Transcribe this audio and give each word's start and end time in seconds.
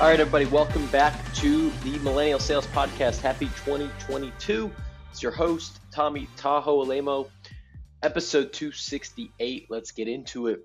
All 0.00 0.06
right, 0.06 0.18
everybody, 0.18 0.46
welcome 0.46 0.86
back 0.86 1.30
to 1.34 1.68
the 1.84 1.98
Millennial 1.98 2.38
Sales 2.38 2.66
Podcast. 2.68 3.20
Happy 3.20 3.48
2022. 3.48 4.72
It's 5.10 5.22
your 5.22 5.30
host, 5.30 5.78
Tommy 5.92 6.26
Tahoe 6.38 6.82
Alaimo, 6.82 7.28
episode 8.02 8.50
268. 8.54 9.66
Let's 9.68 9.90
get 9.90 10.08
into 10.08 10.46
it. 10.46 10.60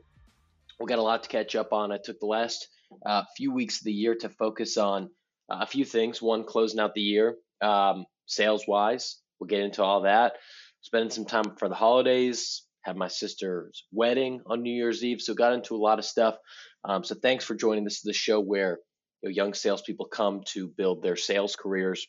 We 0.79 0.85
got 0.85 0.99
a 0.99 1.01
lot 1.01 1.23
to 1.23 1.27
catch 1.29 1.53
up 1.53 1.73
on. 1.73 1.91
I 1.91 1.97
took 2.01 2.17
the 2.21 2.27
last 2.27 2.69
uh, 3.05 3.23
few 3.35 3.51
weeks 3.51 3.79
of 3.79 3.83
the 3.83 3.91
year 3.91 4.15
to 4.21 4.29
focus 4.29 4.77
on 4.77 5.09
uh, 5.51 5.57
a 5.63 5.67
few 5.67 5.83
things. 5.83 6.21
One, 6.21 6.45
closing 6.45 6.79
out 6.79 6.93
the 6.93 7.01
year, 7.01 7.35
um, 7.61 8.05
sales 8.27 8.63
wise. 8.69 9.17
We'll 9.41 9.47
get 9.47 9.59
into 9.59 9.83
all 9.83 10.03
that. 10.03 10.37
Spending 10.79 11.09
some 11.09 11.25
time 11.25 11.57
for 11.59 11.67
the 11.67 11.75
holidays, 11.75 12.63
had 12.83 12.95
my 12.95 13.09
sister's 13.09 13.83
wedding 13.91 14.39
on 14.45 14.63
New 14.63 14.73
Year's 14.73 15.03
Eve, 15.03 15.19
so 15.19 15.33
got 15.33 15.51
into 15.51 15.75
a 15.75 15.83
lot 15.83 15.99
of 15.99 16.05
stuff. 16.05 16.37
Um, 16.85 17.03
so 17.03 17.15
thanks 17.15 17.43
for 17.43 17.53
joining. 17.53 17.83
This 17.83 17.95
is 17.95 18.03
the 18.03 18.13
show 18.13 18.39
where 18.39 18.79
know, 19.25 19.31
young 19.31 19.53
salespeople 19.53 20.05
come 20.05 20.41
to 20.53 20.67
build 20.67 21.01
their 21.01 21.15
sales 21.15 21.55
careers. 21.55 22.07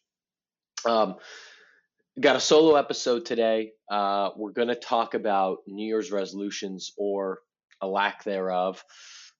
Um, 0.84 1.16
got 2.20 2.36
a 2.36 2.40
solo 2.40 2.76
episode 2.76 3.24
today. 3.24 3.72
Uh, 3.90 4.30
we're 4.36 4.52
going 4.52 4.68
to 4.68 4.74
talk 4.74 5.14
about 5.14 5.58
New 5.66 5.86
Year's 5.86 6.12
resolutions 6.12 6.92
or 6.96 7.40
a 7.80 7.86
lack 7.86 8.24
thereof. 8.24 8.82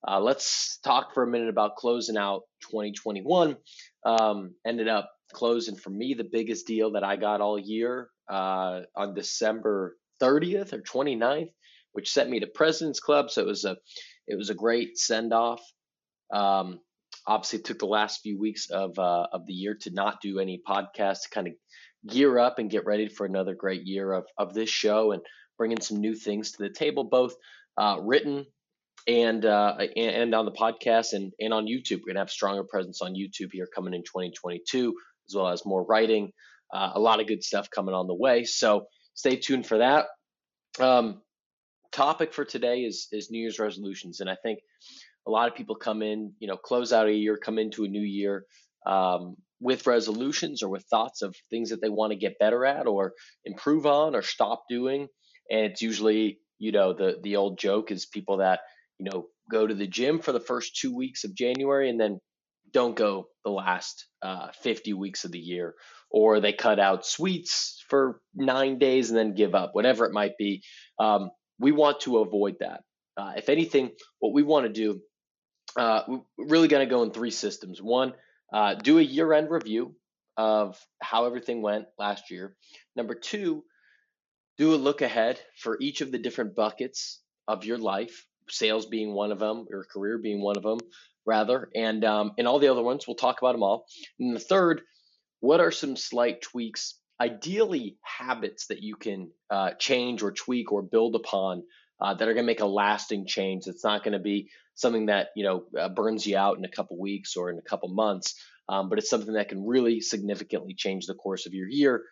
Uh, 0.07 0.21
let's 0.21 0.79
talk 0.85 1.15
for 1.15 1.23
a 1.23 1.27
minute 1.27 1.49
about 1.49 1.77
closing 1.77 2.17
out 2.17 2.43
2021. 2.71 3.57
Um, 4.05 4.55
ended 4.67 4.89
up 4.89 5.11
closing 5.33 5.77
for 5.77 5.91
me 5.91 6.15
the 6.15 6.29
biggest 6.31 6.67
deal 6.67 6.93
that 6.93 7.05
I 7.05 7.17
got 7.17 7.41
all 7.41 7.59
year 7.59 8.09
uh, 8.31 8.83
on 8.95 9.15
December 9.15 9.97
30th 10.23 10.73
or 10.73 10.83
29th, 10.83 11.51
which 11.93 12.13
sent 12.13 12.31
me 12.31 12.41
to 12.41 12.47
President's 12.47 13.01
Club. 13.01 13.31
So 13.31 13.43
it 13.43 13.47
was 13.47 13.65
a 13.65 13.77
it 14.29 14.37
was 14.37 14.51
a 14.51 14.55
great 14.55 14.99
send 14.99 15.33
off. 15.33 15.63
Um, 16.33 16.81
obviously 17.27 17.61
took 17.61 17.79
the 17.79 17.87
last 17.87 18.21
few 18.23 18.39
weeks 18.39 18.71
of 18.71 18.99
uh, 18.99 19.27
of 19.33 19.47
the 19.47 19.53
year 19.53 19.77
to 19.83 19.91
not 19.91 20.21
do 20.21 20.39
any 20.39 20.61
podcasts 20.67 21.23
to 21.23 21.31
kind 21.31 21.49
of 21.49 21.55
gear 22.07 22.39
up 22.39 22.59
and 22.59 22.71
get 22.71 22.87
ready 22.87 23.09
for 23.09 23.27
another 23.27 23.55
great 23.55 23.87
year 23.87 24.13
of 24.13 24.25
of 24.39 24.55
this 24.55 24.71
show 24.71 25.13
and 25.13 25.23
bringing 25.59 25.81
some 25.81 26.01
new 26.01 26.15
things 26.15 26.53
to 26.53 26.63
the 26.63 26.71
table, 26.71 27.05
both 27.05 27.35
uh, 27.79 27.97
written 28.01 28.47
and 29.07 29.45
uh, 29.45 29.77
and 29.97 30.35
on 30.35 30.45
the 30.45 30.53
podcast 30.53 31.13
and 31.13 31.33
and 31.41 31.53
on 31.53 31.67
YouTube. 31.67 32.01
We're 32.01 32.13
gonna 32.13 32.21
have 32.21 32.31
stronger 32.31 32.65
presence 32.65 33.01
on 33.03 33.15
YouTube 33.15 33.51
here 33.53 33.69
coming 33.73 33.95
in 33.95 34.03
2022, 34.03 34.95
as 35.29 35.35
well 35.35 35.49
as 35.49 35.67
more 35.67 35.85
writing. 35.85 36.33
Uh, 36.73 36.93
a 36.95 37.01
lot 37.01 37.21
of 37.21 37.29
good 37.29 37.45
stuff 37.45 37.71
coming 37.71 37.95
on 37.95 38.09
the 38.09 38.15
way. 38.15 38.45
So 38.45 38.87
stay 39.15 39.37
tuned 39.37 39.67
for 39.67 39.79
that. 39.79 40.07
Um, 40.81 41.23
topic 41.93 42.33
for 42.35 42.45
today 42.45 42.81
is 42.81 43.09
is 43.13 43.31
New 43.31 43.41
Year's 43.41 43.59
resolutions, 43.59 44.21
and 44.21 44.29
I 44.29 44.37
think 44.43 44.59
a 45.27 45.31
lot 45.31 45.49
of 45.49 45.57
people 45.57 45.75
come 45.75 46.03
in, 46.03 46.33
you 46.39 46.49
know, 46.49 46.57
close 46.57 46.93
out 46.93 47.09
a 47.09 47.13
year, 47.13 47.37
come 47.37 47.59
into 47.59 47.85
a 47.85 47.89
new 47.89 48.03
year 48.03 48.45
um, 48.87 49.37
with 49.61 49.87
resolutions 49.87 50.63
or 50.63 50.69
with 50.69 50.85
thoughts 50.85 51.23
of 51.23 51.35
things 51.51 51.71
that 51.71 51.81
they 51.81 51.89
want 51.89 52.13
to 52.13 52.19
get 52.19 52.39
better 52.39 52.65
at 52.65 52.87
or 52.87 53.13
improve 53.45 53.87
on 53.87 54.15
or 54.15 54.23
stop 54.23 54.65
doing. 54.69 55.09
And 55.51 55.61
it's 55.67 55.83
usually, 55.83 56.39
you 56.59 56.73
know, 56.73 56.93
the 56.93 57.19
the 57.23 57.37
old 57.37 57.59
joke 57.59 57.91
is 57.91 58.07
people 58.07 58.39
that, 58.39 58.61
you 58.99 59.09
know, 59.11 59.27
go 59.51 59.67
to 59.67 59.75
the 59.75 59.87
gym 59.87 60.21
for 60.21 60.33
the 60.33 60.41
first 60.41 60.77
two 60.77 60.95
weeks 60.95 61.25
of 61.25 61.35
January 61.35 61.91
and 61.91 62.01
then 62.01 62.21
don't 62.73 62.97
go 62.97 63.29
the 63.45 63.51
last 63.51 64.07
uh, 64.23 64.49
50 64.63 64.93
weeks 64.93 65.25
of 65.25 65.33
the 65.33 65.39
year, 65.39 65.75
or 66.11 66.41
they 66.41 66.53
cut 66.53 66.81
out 66.81 67.07
sweets 67.07 67.83
for 67.89 68.21
nine 68.35 68.79
days 68.79 69.09
and 69.09 69.19
then 69.19 69.35
give 69.35 69.55
up, 69.55 69.71
whatever 69.73 70.05
it 70.05 70.13
might 70.13 70.37
be. 70.37 70.63
Um, 70.99 71.31
we 71.59 71.73
want 71.73 72.01
to 72.01 72.19
avoid 72.19 72.57
that. 72.61 72.81
Uh, 73.17 73.33
if 73.37 73.49
anything, 73.49 73.91
what 74.19 74.35
we 74.35 74.43
want 74.43 74.67
to 74.67 74.73
do 74.73 75.01
uh, 75.77 76.03
really 76.39 76.69
going 76.69 76.87
to 76.87 76.91
go 76.91 77.03
in 77.03 77.11
three 77.11 77.31
systems. 77.31 77.81
One, 77.81 78.15
uh, 78.53 78.75
do 78.75 78.99
a 78.99 79.03
year 79.03 79.33
end 79.33 79.51
review 79.51 79.95
of 80.37 80.79
how 81.01 81.27
everything 81.27 81.63
went 81.63 81.87
last 81.99 82.31
year. 82.31 82.57
Number 82.95 83.15
two, 83.15 83.65
do 84.59 84.75
a 84.75 84.77
look 84.77 85.03
ahead 85.03 85.39
for 85.59 85.77
each 85.81 86.01
of 86.01 86.13
the 86.13 86.19
different 86.19 86.55
buckets 86.55 87.21
of 87.49 87.65
your 87.65 87.79
life, 87.79 88.27
sales 88.49 88.87
being 88.87 89.13
one 89.13 89.33
of 89.33 89.39
them, 89.39 89.67
your 89.71 89.85
career 89.85 90.19
being 90.19 90.41
one 90.41 90.57
of 90.57 90.63
them, 90.63 90.79
rather, 91.25 91.69
and 91.75 92.05
um, 92.05 92.33
and 92.39 92.47
all 92.47 92.59
the 92.59 92.69
other 92.69 92.83
ones. 92.83 93.07
We'll 93.07 93.17
talk 93.17 93.41
about 93.41 93.53
them 93.53 93.63
all. 93.63 93.87
And 94.19 94.35
the 94.35 94.41
third, 94.41 94.83
what 95.41 95.61
are 95.61 95.71
some 95.71 95.97
slight 95.97 96.43
tweaks, 96.43 96.99
ideally 97.21 97.99
habits 98.03 98.67
that 98.69 98.83
you 98.83 98.97
can 98.97 99.31
uh, 99.51 99.73
change 99.79 100.23
or 100.23 100.33
tweak 100.33 100.73
or 100.73 100.83
build 100.83 101.15
upon 101.15 101.63
uh, 102.01 102.15
that 102.15 102.29
are 102.29 102.35
going 102.35 102.45
to 102.45 102.53
make 102.53 102.61
a 102.61 102.67
lasting 102.67 103.27
change. 103.27 103.67
It's 103.67 103.85
not 103.85 104.05
going 104.05 104.13
to 104.13 104.19
be 104.19 104.51
something 104.77 105.07
that 105.07 105.29
you 105.35 105.45
know 105.45 105.65
uh, 105.79 105.89
burns 105.89 106.27
you 106.27 106.37
out 106.37 106.59
in 106.59 106.65
a 106.65 106.71
couple 106.71 106.99
weeks 106.99 107.37
or 107.37 107.51
in 107.51 107.59
a 107.59 107.63
couple 107.63 107.89
months, 107.89 108.35
um, 108.69 108.89
but 108.89 108.99
it's 108.99 109.11
something 109.11 109.35
that 109.35 109.49
can 109.49 109.67
really 109.67 110.01
significantly 110.01 110.75
change 110.75 111.07
the 111.07 111.15
course 111.15 111.47
of 111.47 111.55
your 111.55 111.69
year 111.69 112.05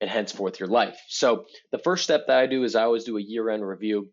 and 0.00 0.10
henceforth 0.10 0.58
your 0.58 0.68
life. 0.68 0.98
So 1.08 1.44
the 1.72 1.78
first 1.78 2.04
step 2.04 2.26
that 2.26 2.38
I 2.38 2.46
do 2.46 2.64
is 2.64 2.74
I 2.74 2.82
always 2.82 3.04
do 3.04 3.18
a 3.18 3.22
year-end 3.22 3.66
review. 3.66 4.10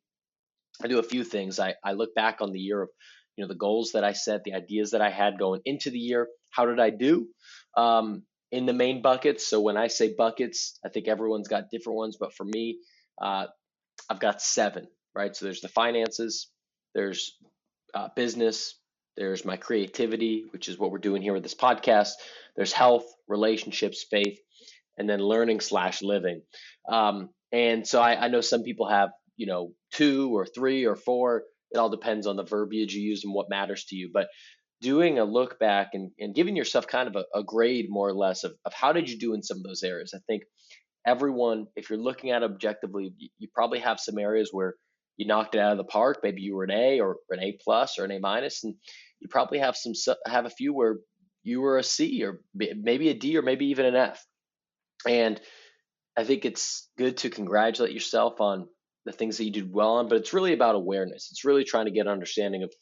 I 0.84 0.88
do 0.88 1.00
a 1.00 1.04
few 1.04 1.24
things. 1.24 1.60
I, 1.60 1.76
I 1.84 1.94
look 1.94 2.14
back 2.14 2.42
on 2.42 2.52
the 2.52 2.60
year 2.60 2.84
of 2.84 2.90
you 3.36 3.44
know 3.44 3.48
the 3.48 3.56
goals 3.56 3.92
that 3.94 4.04
I 4.04 4.14
set, 4.14 4.44
the 4.44 4.54
ideas 4.54 4.92
that 4.92 5.02
I 5.02 5.10
had 5.10 5.40
going 5.40 5.62
into 5.66 5.90
the 5.90 6.00
year. 6.00 6.28
How 6.52 6.66
did 6.66 6.80
I 6.80 6.92
do? 6.92 7.28
Um, 7.76 8.24
in 8.52 8.66
the 8.66 8.74
main 8.74 9.02
buckets. 9.02 9.46
So 9.46 9.60
when 9.60 9.76
I 9.76 9.88
say 9.88 10.14
buckets, 10.18 10.80
I 10.86 10.90
think 10.90 11.10
everyone's 11.10 11.50
got 11.50 11.70
different 11.70 11.98
ones, 11.98 12.18
but 12.18 12.34
for 12.34 12.46
me, 12.46 12.80
uh, 13.22 13.48
I've 14.10 14.22
got 14.22 14.42
seven 14.42 14.88
right? 15.18 15.36
So 15.36 15.46
there's 15.46 15.62
the 15.62 15.68
finances, 15.68 16.50
there's 16.94 17.36
uh, 17.94 18.10
business, 18.16 18.80
there's 19.16 19.46
my 19.46 19.58
creativity, 19.58 20.46
which 20.52 20.70
is 20.70 20.78
what 20.78 20.92
we're 20.92 21.00
doing 21.00 21.22
here 21.22 21.34
with 21.34 21.44
this 21.44 21.56
podcast. 21.56 22.12
There's 22.56 22.72
health, 22.74 23.06
relationships, 23.28 24.06
faith, 24.10 24.40
and 24.98 25.10
then 25.10 25.20
learning 25.20 25.60
slash 25.60 26.02
living. 26.02 26.42
Um, 26.90 27.30
and 27.52 27.88
so 27.88 28.02
I, 28.02 28.26
I 28.26 28.28
know 28.28 28.42
some 28.42 28.64
people 28.64 28.88
have, 28.90 29.10
you 29.36 29.48
know, 29.48 29.74
two 29.92 30.36
or 30.36 30.46
three 30.46 30.86
or 30.86 30.96
four. 30.96 31.44
It 31.72 31.78
all 31.78 31.90
depends 31.90 32.28
on 32.28 32.36
the 32.36 32.44
verbiage 32.44 32.94
you 32.94 33.02
use 33.02 33.24
and 33.24 33.34
what 33.34 33.50
matters 33.50 33.86
to 33.86 33.96
you. 33.96 34.10
But 34.14 34.28
doing 34.82 35.18
a 35.18 35.24
look 35.24 35.60
back 35.60 35.90
and, 35.94 36.12
and 36.20 36.36
giving 36.36 36.56
yourself 36.56 36.88
kind 36.88 37.08
of 37.08 37.16
a, 37.16 37.40
a 37.40 37.44
grade 37.44 37.88
more 37.90 38.08
or 38.08 38.14
less 38.14 38.44
of, 38.44 38.54
of 38.66 38.74
how 38.74 38.94
did 38.94 39.10
you 39.10 39.18
do 39.18 39.34
in 39.34 39.42
some 39.42 39.58
of 39.58 39.64
those 39.64 39.84
areas. 39.84 40.14
I 40.16 40.20
think 40.28 40.44
everyone, 41.06 41.66
if 41.76 41.90
you're 41.90 42.00
looking 42.00 42.32
at 42.32 42.44
objectively, 42.44 43.12
you, 43.18 43.30
you 43.40 43.48
probably 43.54 43.80
have 43.80 44.00
some 44.00 44.20
areas 44.20 44.50
where 44.52 44.76
you 45.18 45.28
knocked 45.28 45.56
it 45.56 45.60
out 45.60 45.72
of 45.72 45.78
the 45.78 45.84
park. 45.84 46.20
Maybe 46.24 46.42
you 46.42 46.56
were 46.56 46.64
an 46.64 46.72
A 46.72 47.00
or 47.00 47.18
an 47.30 47.42
A 47.42 47.58
plus 47.64 48.00
or 48.00 48.06
an 48.06 48.12
A 48.12 48.20
minus, 48.20 48.64
and 48.64 48.76
you 49.20 49.28
probably 49.28 49.60
have 49.60 49.76
some 49.76 49.94
have 50.26 50.46
a 50.46 50.52
few 50.52 50.74
where 50.74 50.98
you 51.44 51.62
were 51.62 51.78
a 51.78 51.84
C 51.84 52.24
or 52.24 52.42
maybe 52.54 53.10
a 53.10 53.14
D 53.14 53.38
or 53.38 53.42
maybe 53.42 53.68
even 53.68 53.86
an 53.86 53.96
F. 53.96 54.24
And 55.08 55.40
I 56.18 56.24
think 56.24 56.46
it's 56.46 56.90
good 56.98 57.18
to 57.18 57.30
congratulate 57.30 57.94
yourself 57.94 58.42
on 58.42 58.68
the 59.06 59.12
things 59.12 59.38
that 59.38 59.46
you 59.46 59.52
did 59.52 59.72
well 59.72 59.96
on, 59.96 60.10
but 60.10 60.18
it's 60.18 60.34
really 60.34 60.54
about 60.54 60.76
awareness. 60.76 61.30
It's 61.32 61.46
really 61.46 61.64
trying 61.64 61.86
to 61.86 61.92
get 61.92 62.08
understanding 62.08 62.64
of 62.64 62.74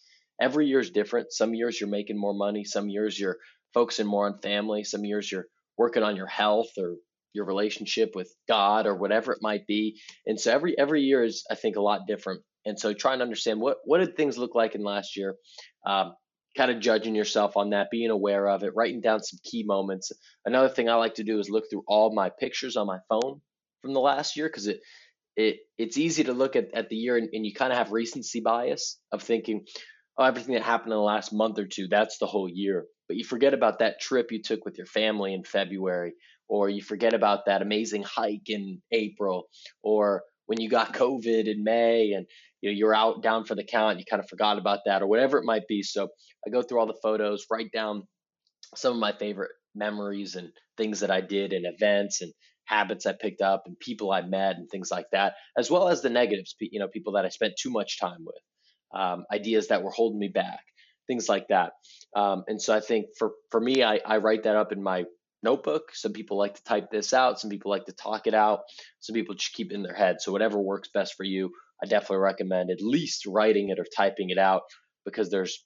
every 0.41 0.67
year 0.67 0.79
is 0.79 0.89
different. 0.89 1.31
Some 1.31 1.53
years 1.53 1.79
you're 1.79 1.89
making 1.89 2.17
more 2.17 2.33
money, 2.33 2.63
some 2.63 2.89
years 2.89 3.19
you're 3.19 3.37
focusing 3.73 4.07
more 4.07 4.25
on 4.25 4.39
family, 4.39 4.83
some 4.83 5.05
years 5.05 5.31
you're 5.31 5.45
working 5.77 6.03
on 6.03 6.15
your 6.15 6.27
health 6.27 6.71
or 6.77 6.95
your 7.35 7.45
relationship 7.45 8.15
with 8.15 8.33
God 8.47 8.87
or 8.87 8.95
whatever 8.95 9.33
it 9.33 9.39
might 9.41 9.67
be. 9.67 9.99
And 10.25 10.39
so 10.39 10.51
every 10.51 10.77
every 10.77 11.01
year 11.01 11.23
is 11.23 11.45
I 11.49 11.55
think 11.55 11.75
a 11.75 11.81
lot 11.81 12.07
different. 12.07 12.41
And 12.65 12.79
so 12.79 12.93
trying 12.93 13.19
to 13.19 13.23
understand 13.23 13.59
what 13.59 13.77
what 13.83 13.99
did 13.99 14.15
things 14.15 14.37
look 14.37 14.55
like 14.55 14.75
in 14.75 14.83
last 14.83 15.15
year, 15.15 15.35
um, 15.85 16.15
kind 16.57 16.71
of 16.71 16.79
judging 16.79 17.15
yourself 17.15 17.57
on 17.57 17.71
that, 17.71 17.91
being 17.91 18.09
aware 18.09 18.47
of 18.47 18.63
it, 18.63 18.73
writing 18.75 19.01
down 19.01 19.21
some 19.21 19.39
key 19.43 19.63
moments. 19.63 20.11
Another 20.45 20.69
thing 20.69 20.89
I 20.89 20.95
like 20.95 21.15
to 21.15 21.23
do 21.23 21.39
is 21.39 21.49
look 21.49 21.65
through 21.69 21.83
all 21.87 22.13
my 22.13 22.29
pictures 22.29 22.77
on 22.77 22.87
my 22.87 22.99
phone 23.09 23.41
from 23.81 23.93
the 23.93 23.99
last 23.99 24.37
year 24.37 24.47
because 24.47 24.67
it 24.67 24.79
it 25.35 25.57
it's 25.77 25.97
easy 25.97 26.23
to 26.23 26.33
look 26.33 26.55
at, 26.55 26.73
at 26.73 26.89
the 26.89 26.95
year 26.95 27.17
and, 27.17 27.29
and 27.33 27.45
you 27.45 27.53
kind 27.53 27.71
of 27.71 27.77
have 27.77 27.91
recency 27.91 28.39
bias 28.39 28.99
of 29.11 29.21
thinking, 29.21 29.65
oh, 30.17 30.23
everything 30.23 30.55
that 30.55 30.63
happened 30.63 30.93
in 30.93 30.97
the 30.97 31.03
last 31.03 31.33
month 31.33 31.59
or 31.59 31.65
two, 31.65 31.87
that's 31.87 32.17
the 32.17 32.25
whole 32.25 32.49
year. 32.49 32.85
But 33.07 33.17
you 33.17 33.23
forget 33.23 33.53
about 33.53 33.79
that 33.79 33.99
trip 33.99 34.31
you 34.31 34.41
took 34.41 34.65
with 34.65 34.77
your 34.77 34.87
family 34.87 35.33
in 35.33 35.43
February 35.43 36.13
or 36.47 36.69
you 36.69 36.81
forget 36.81 37.13
about 37.13 37.45
that 37.45 37.61
amazing 37.61 38.03
hike 38.03 38.49
in 38.49 38.81
April, 38.91 39.47
or 39.83 40.23
when 40.45 40.59
you 40.59 40.69
got 40.69 40.93
COVID 41.01 41.47
in 41.47 41.63
May 41.63 42.11
and 42.11 42.25
you 42.61 42.69
know 42.69 42.75
you're 42.75 42.95
out 42.95 43.21
down 43.21 43.45
for 43.45 43.55
the 43.55 43.63
count, 43.63 43.99
you 43.99 44.05
kind 44.09 44.21
of 44.21 44.29
forgot 44.29 44.57
about 44.57 44.79
that, 44.85 45.01
or 45.01 45.07
whatever 45.07 45.37
it 45.37 45.45
might 45.45 45.67
be. 45.67 45.83
So 45.83 46.07
I 46.45 46.49
go 46.49 46.61
through 46.61 46.79
all 46.79 46.87
the 46.87 46.99
photos, 47.01 47.45
write 47.51 47.71
down 47.71 48.03
some 48.75 48.93
of 48.93 48.99
my 48.99 49.13
favorite 49.13 49.51
memories 49.75 50.35
and 50.35 50.49
things 50.77 51.01
that 51.01 51.11
I 51.11 51.21
did 51.21 51.53
and 51.53 51.65
events 51.65 52.21
and 52.21 52.31
habits 52.65 53.05
I 53.05 53.13
picked 53.13 53.41
up 53.41 53.63
and 53.65 53.79
people 53.79 54.11
I 54.11 54.21
met 54.21 54.55
and 54.55 54.69
things 54.69 54.89
like 54.91 55.05
that, 55.11 55.33
as 55.57 55.69
well 55.69 55.87
as 55.87 56.01
the 56.01 56.09
negatives, 56.09 56.55
you 56.59 56.79
know, 56.79 56.87
people 56.87 57.13
that 57.13 57.25
I 57.25 57.29
spent 57.29 57.53
too 57.61 57.69
much 57.69 57.99
time 57.99 58.25
with, 58.25 58.99
um, 58.99 59.25
ideas 59.31 59.67
that 59.67 59.83
were 59.83 59.91
holding 59.91 60.19
me 60.19 60.29
back, 60.29 60.61
things 61.07 61.29
like 61.29 61.47
that. 61.49 61.73
Um, 62.15 62.43
and 62.47 62.61
so 62.61 62.75
I 62.75 62.79
think 62.79 63.07
for 63.17 63.31
for 63.51 63.59
me, 63.59 63.83
I, 63.83 63.99
I 64.05 64.17
write 64.17 64.43
that 64.43 64.55
up 64.55 64.71
in 64.71 64.81
my 64.81 65.03
notebook. 65.43 65.91
Some 65.93 66.13
people 66.13 66.37
like 66.37 66.55
to 66.55 66.63
type 66.63 66.89
this 66.91 67.13
out. 67.13 67.39
Some 67.39 67.49
people 67.49 67.71
like 67.71 67.85
to 67.85 67.93
talk 67.93 68.27
it 68.27 68.33
out. 68.33 68.61
Some 68.99 69.13
people 69.13 69.35
just 69.35 69.53
keep 69.53 69.71
it 69.71 69.75
in 69.75 69.83
their 69.83 69.95
head. 69.95 70.17
So 70.19 70.31
whatever 70.31 70.59
works 70.59 70.89
best 70.93 71.15
for 71.15 71.23
you, 71.23 71.51
I 71.83 71.87
definitely 71.87 72.17
recommend 72.17 72.71
at 72.71 72.81
least 72.81 73.25
writing 73.25 73.69
it 73.69 73.79
or 73.79 73.85
typing 73.95 74.29
it 74.29 74.37
out 74.37 74.63
because 75.05 75.29
there's 75.29 75.63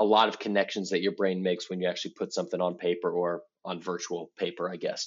a 0.00 0.04
lot 0.04 0.28
of 0.28 0.38
connections 0.38 0.90
that 0.90 1.02
your 1.02 1.12
brain 1.12 1.42
makes 1.42 1.68
when 1.68 1.80
you 1.80 1.88
actually 1.88 2.14
put 2.18 2.32
something 2.32 2.60
on 2.60 2.76
paper 2.76 3.10
or 3.10 3.42
on 3.64 3.80
virtual 3.80 4.30
paper, 4.38 4.70
I 4.70 4.76
guess. 4.76 5.06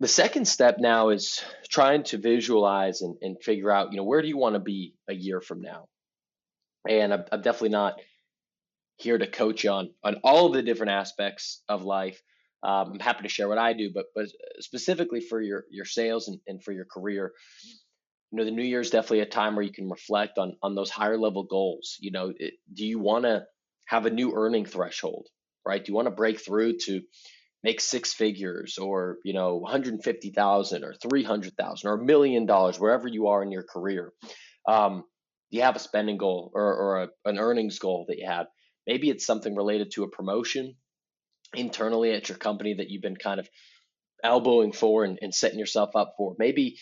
The 0.00 0.08
second 0.08 0.46
step 0.46 0.76
now 0.78 1.10
is 1.10 1.42
trying 1.68 2.04
to 2.04 2.18
visualize 2.18 3.02
and, 3.02 3.16
and 3.20 3.36
figure 3.42 3.70
out, 3.70 3.92
you 3.92 3.98
know, 3.98 4.04
where 4.04 4.22
do 4.22 4.28
you 4.28 4.38
want 4.38 4.54
to 4.54 4.60
be 4.60 4.94
a 5.08 5.14
year 5.14 5.40
from 5.42 5.60
now? 5.60 5.86
And 6.88 7.12
I'm, 7.12 7.24
I'm 7.30 7.42
definitely 7.42 7.68
not 7.70 8.00
here 9.00 9.18
to 9.18 9.26
coach 9.26 9.66
on 9.66 9.90
on 10.04 10.16
all 10.24 10.50
the 10.50 10.62
different 10.62 10.92
aspects 10.92 11.62
of 11.68 11.82
life. 11.82 12.20
Um, 12.62 12.92
I'm 12.92 13.00
happy 13.00 13.22
to 13.22 13.28
share 13.28 13.48
what 13.48 13.58
I 13.58 13.72
do, 13.72 13.90
but 13.94 14.06
but 14.14 14.26
specifically 14.58 15.20
for 15.20 15.40
your 15.40 15.64
your 15.70 15.84
sales 15.84 16.28
and, 16.28 16.38
and 16.46 16.62
for 16.62 16.72
your 16.72 16.84
career, 16.84 17.32
you 18.30 18.38
know, 18.38 18.44
the 18.44 18.50
new 18.50 18.64
year 18.64 18.80
is 18.80 18.90
definitely 18.90 19.20
a 19.20 19.26
time 19.26 19.56
where 19.56 19.64
you 19.64 19.72
can 19.72 19.88
reflect 19.88 20.38
on 20.38 20.56
on 20.62 20.74
those 20.74 20.90
higher 20.90 21.18
level 21.18 21.44
goals. 21.44 21.96
You 22.00 22.12
know, 22.12 22.32
it, 22.36 22.54
do 22.72 22.84
you 22.84 22.98
want 22.98 23.24
to 23.24 23.44
have 23.86 24.06
a 24.06 24.10
new 24.10 24.32
earning 24.34 24.66
threshold, 24.66 25.26
right? 25.66 25.84
Do 25.84 25.90
you 25.90 25.96
want 25.96 26.06
to 26.06 26.14
break 26.14 26.40
through 26.40 26.78
to 26.86 27.00
make 27.62 27.80
six 27.80 28.12
figures 28.12 28.78
or 28.78 29.18
you 29.24 29.32
know 29.32 29.56
150,000 29.56 30.84
or 30.84 30.94
300,000 30.94 31.90
or 31.90 31.94
a 31.94 32.04
million 32.04 32.46
dollars 32.46 32.78
wherever 32.78 33.08
you 33.08 33.28
are 33.28 33.42
in 33.42 33.50
your 33.52 33.64
career? 33.64 34.12
Um, 34.68 35.04
do 35.50 35.56
you 35.56 35.62
have 35.64 35.76
a 35.76 35.80
spending 35.80 36.16
goal 36.16 36.52
or, 36.54 36.62
or 36.62 37.02
a, 37.02 37.08
an 37.24 37.38
earnings 37.38 37.78
goal 37.78 38.04
that 38.08 38.18
you 38.18 38.26
have? 38.26 38.46
Maybe 38.90 39.08
it's 39.08 39.24
something 39.24 39.54
related 39.54 39.92
to 39.92 40.02
a 40.02 40.08
promotion 40.08 40.74
internally 41.54 42.10
at 42.10 42.28
your 42.28 42.38
company 42.38 42.74
that 42.74 42.90
you've 42.90 43.02
been 43.02 43.14
kind 43.14 43.38
of 43.38 43.48
elbowing 44.24 44.72
for 44.72 45.04
and, 45.04 45.16
and 45.22 45.32
setting 45.32 45.60
yourself 45.60 45.90
up 45.94 46.14
for. 46.16 46.34
Maybe 46.40 46.76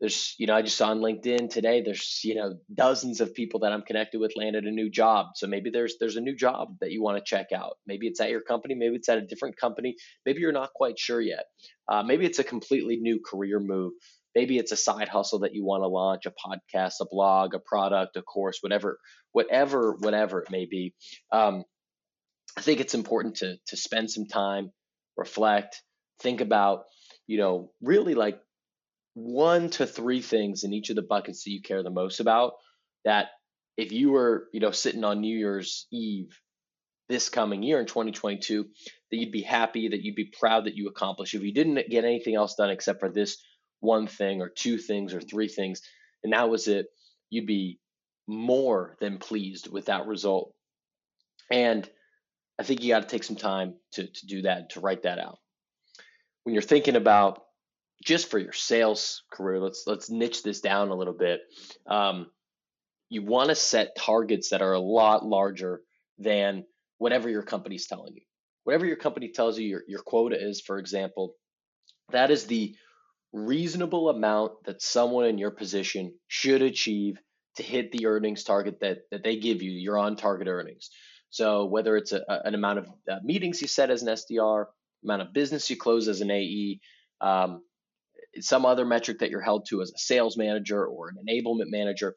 there's, 0.00 0.34
you 0.36 0.48
know, 0.48 0.56
I 0.56 0.62
just 0.62 0.76
saw 0.76 0.90
on 0.90 0.98
LinkedIn 0.98 1.50
today, 1.50 1.80
there's, 1.80 2.22
you 2.24 2.34
know, 2.34 2.54
dozens 2.74 3.20
of 3.20 3.34
people 3.34 3.60
that 3.60 3.70
I'm 3.70 3.82
connected 3.82 4.18
with 4.18 4.32
landed 4.34 4.64
a 4.64 4.72
new 4.72 4.90
job. 4.90 5.26
So 5.36 5.46
maybe 5.46 5.70
there's 5.70 5.94
there's 6.00 6.16
a 6.16 6.20
new 6.20 6.34
job 6.34 6.76
that 6.80 6.90
you 6.90 7.04
want 7.04 7.18
to 7.18 7.24
check 7.24 7.52
out. 7.54 7.78
Maybe 7.86 8.08
it's 8.08 8.20
at 8.20 8.30
your 8.30 8.42
company, 8.42 8.74
maybe 8.74 8.96
it's 8.96 9.08
at 9.08 9.18
a 9.18 9.26
different 9.26 9.56
company. 9.56 9.94
Maybe 10.26 10.40
you're 10.40 10.50
not 10.50 10.74
quite 10.74 10.98
sure 10.98 11.20
yet. 11.20 11.44
Uh, 11.86 12.02
maybe 12.02 12.26
it's 12.26 12.40
a 12.40 12.44
completely 12.44 12.96
new 12.96 13.20
career 13.24 13.60
move. 13.60 13.92
Maybe 14.34 14.58
it's 14.58 14.72
a 14.72 14.76
side 14.76 15.08
hustle 15.08 15.40
that 15.40 15.54
you 15.54 15.64
want 15.64 15.82
to 15.82 15.88
launch, 15.88 16.26
a 16.26 16.30
podcast, 16.32 16.94
a 17.00 17.06
blog, 17.10 17.54
a 17.54 17.58
product, 17.58 18.16
a 18.16 18.22
course, 18.22 18.58
whatever, 18.60 18.98
whatever, 19.32 19.96
whatever 20.00 20.40
it 20.40 20.50
may 20.50 20.66
be. 20.66 20.94
Um, 21.30 21.64
I 22.56 22.60
think 22.60 22.80
it's 22.80 22.94
important 22.94 23.36
to 23.36 23.56
to 23.68 23.76
spend 23.76 24.10
some 24.10 24.26
time, 24.26 24.70
reflect, 25.16 25.82
think 26.20 26.40
about, 26.40 26.84
you 27.26 27.38
know, 27.38 27.70
really 27.80 28.14
like 28.14 28.40
one 29.14 29.70
to 29.70 29.86
three 29.86 30.20
things 30.20 30.64
in 30.64 30.72
each 30.72 30.90
of 30.90 30.96
the 30.96 31.02
buckets 31.02 31.44
that 31.44 31.50
you 31.50 31.62
care 31.62 31.82
the 31.82 31.90
most 31.90 32.20
about 32.20 32.54
that 33.04 33.28
if 33.76 33.92
you 33.92 34.10
were, 34.10 34.48
you 34.52 34.60
know, 34.60 34.70
sitting 34.70 35.04
on 35.04 35.20
New 35.20 35.36
Year's 35.36 35.86
Eve 35.92 36.38
this 37.08 37.28
coming 37.28 37.62
year 37.62 37.80
in 37.80 37.86
2022, 37.86 38.64
that 39.10 39.16
you'd 39.16 39.32
be 39.32 39.42
happy, 39.42 39.88
that 39.88 40.02
you'd 40.02 40.14
be 40.14 40.32
proud 40.38 40.64
that 40.64 40.74
you 40.74 40.88
accomplished. 40.88 41.34
If 41.34 41.42
you 41.42 41.52
didn't 41.52 41.90
get 41.90 42.04
anything 42.04 42.34
else 42.34 42.54
done 42.54 42.70
except 42.70 43.00
for 43.00 43.10
this 43.10 43.38
one 43.80 44.06
thing 44.06 44.40
or 44.40 44.48
two 44.48 44.78
things 44.78 45.14
or 45.14 45.20
three 45.20 45.48
things, 45.48 45.82
and 46.22 46.32
that 46.32 46.48
was 46.48 46.68
it, 46.68 46.86
you'd 47.30 47.46
be 47.46 47.78
more 48.26 48.96
than 49.00 49.18
pleased 49.18 49.70
with 49.70 49.86
that 49.86 50.06
result. 50.06 50.54
And 51.50 51.88
I 52.58 52.62
think 52.62 52.82
you 52.82 52.88
got 52.88 53.02
to 53.02 53.08
take 53.08 53.24
some 53.24 53.36
time 53.36 53.74
to, 53.92 54.06
to 54.06 54.26
do 54.26 54.42
that, 54.42 54.70
to 54.70 54.80
write 54.80 55.02
that 55.02 55.18
out. 55.18 55.38
When 56.44 56.54
you're 56.54 56.62
thinking 56.62 56.96
about 56.96 57.42
just 58.04 58.30
for 58.30 58.38
your 58.38 58.52
sales 58.52 59.22
career, 59.32 59.60
let's 59.60 59.84
let's 59.86 60.10
niche 60.10 60.42
this 60.42 60.60
down 60.60 60.88
a 60.88 60.94
little 60.94 61.14
bit. 61.14 61.40
Um, 61.86 62.30
you 63.08 63.22
want 63.22 63.48
to 63.48 63.54
set 63.54 63.96
targets 63.96 64.50
that 64.50 64.62
are 64.62 64.72
a 64.72 64.80
lot 64.80 65.24
larger 65.24 65.82
than 66.18 66.64
whatever 66.98 67.28
your 67.28 67.42
company's 67.42 67.86
telling 67.86 68.14
you. 68.14 68.22
Whatever 68.64 68.86
your 68.86 68.96
company 68.96 69.28
tells 69.28 69.58
you 69.58 69.68
your, 69.68 69.82
your 69.86 70.00
quota 70.00 70.36
is, 70.40 70.60
for 70.60 70.78
example, 70.78 71.34
that 72.10 72.30
is 72.30 72.46
the 72.46 72.74
reasonable 73.34 74.08
amount 74.08 74.52
that 74.64 74.80
someone 74.80 75.26
in 75.26 75.38
your 75.38 75.50
position 75.50 76.14
should 76.28 76.62
achieve 76.62 77.18
to 77.56 77.62
hit 77.62 77.90
the 77.92 78.06
earnings 78.06 78.44
target 78.44 78.78
that, 78.80 78.98
that 79.10 79.24
they 79.24 79.36
give 79.36 79.60
you, 79.60 79.72
your 79.72 79.98
on 79.98 80.16
target 80.16 80.46
earnings. 80.48 80.90
So 81.30 81.64
whether 81.64 81.96
it's 81.96 82.12
a, 82.12 82.22
an 82.44 82.54
amount 82.54 82.78
of 82.78 82.88
uh, 83.10 83.18
meetings 83.24 83.60
you 83.60 83.66
set 83.66 83.90
as 83.90 84.02
an 84.02 84.08
SDR, 84.08 84.66
amount 85.02 85.22
of 85.22 85.32
business 85.32 85.68
you 85.68 85.76
close 85.76 86.06
as 86.06 86.20
an 86.20 86.30
AE, 86.30 86.80
um, 87.20 87.62
some 88.40 88.64
other 88.64 88.84
metric 88.84 89.18
that 89.18 89.30
you're 89.30 89.40
held 89.40 89.66
to 89.68 89.82
as 89.82 89.90
a 89.90 89.98
sales 89.98 90.36
manager 90.36 90.86
or 90.86 91.08
an 91.08 91.16
enablement 91.28 91.70
manager. 91.70 92.14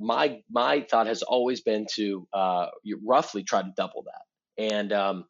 My 0.00 0.40
my 0.50 0.86
thought 0.88 1.06
has 1.06 1.22
always 1.22 1.60
been 1.60 1.86
to 1.94 2.26
uh, 2.32 2.66
roughly 3.04 3.44
try 3.44 3.62
to 3.62 3.72
double 3.76 4.04
that, 4.04 4.64
and 4.72 4.92
um, 4.92 5.24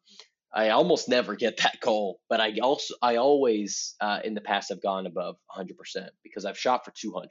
I 0.55 0.69
almost 0.69 1.09
never 1.09 1.35
get 1.35 1.57
that 1.63 1.79
goal. 1.81 2.19
But 2.29 2.39
I 2.39 2.53
also 2.61 2.95
I 3.01 3.17
always 3.17 3.95
uh, 3.99 4.19
in 4.23 4.33
the 4.33 4.41
past 4.41 4.69
have 4.69 4.81
gone 4.81 5.05
above 5.05 5.35
100% 5.55 5.67
because 6.23 6.45
I've 6.45 6.57
shot 6.57 6.85
for 6.85 6.91
200. 6.91 7.29